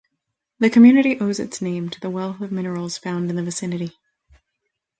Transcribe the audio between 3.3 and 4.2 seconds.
the vicinity.